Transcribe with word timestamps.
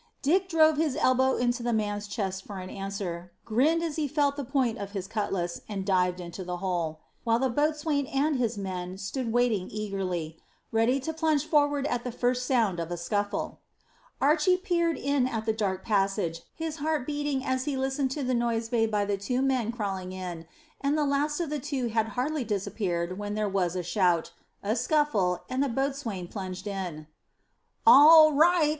Dick 0.23 0.49
drove 0.49 0.77
his 0.77 0.95
elbow 0.95 1.35
into 1.37 1.61
the 1.61 1.71
man's 1.73 2.07
chest 2.07 2.43
for 2.43 2.57
an 2.57 2.71
answer, 2.71 3.31
grinned 3.45 3.83
as 3.83 3.97
he 3.97 4.07
felt 4.07 4.35
the 4.35 4.43
point 4.43 4.79
of 4.79 4.93
his 4.93 5.05
cutlass, 5.07 5.61
and 5.69 5.85
dived 5.85 6.19
into 6.19 6.43
the 6.43 6.57
hole, 6.57 7.01
while 7.23 7.37
the 7.37 7.51
boatswain 7.51 8.07
and 8.07 8.37
his 8.37 8.57
men 8.57 8.97
stood 8.97 9.31
waiting 9.31 9.69
eagerly, 9.69 10.39
ready 10.71 10.99
to 10.99 11.13
plunge 11.13 11.45
forward 11.45 11.85
at 11.85 12.03
the 12.03 12.11
first 12.11 12.47
sound 12.47 12.79
of 12.79 12.89
a 12.89 12.97
scuffle. 12.97 13.59
Archy 14.19 14.57
peered 14.57 14.97
in 14.97 15.27
at 15.27 15.45
the 15.45 15.53
dark 15.53 15.85
passage, 15.85 16.41
his 16.55 16.77
heart 16.77 17.05
beating 17.05 17.45
as 17.45 17.65
he 17.65 17.77
listened 17.77 18.09
to 18.09 18.23
the 18.23 18.33
noise 18.33 18.71
made 18.71 18.89
by 18.89 19.05
the 19.05 19.17
two 19.17 19.39
men 19.39 19.71
crawling 19.71 20.11
in, 20.11 20.47
and 20.81 20.97
the 20.97 21.05
last 21.05 21.39
of 21.39 21.51
the 21.51 21.59
two 21.59 21.89
had 21.89 22.07
hardly 22.17 22.43
disappeared 22.43 23.19
when 23.19 23.35
there 23.35 23.47
was 23.47 23.75
a 23.75 23.83
shout, 23.83 24.31
a 24.63 24.75
scuffle, 24.75 25.43
and 25.47 25.61
the 25.63 25.69
boatswain 25.69 26.27
plunged 26.27 26.65
in. 26.65 27.05
"All 27.85 28.31
right!" 28.33 28.69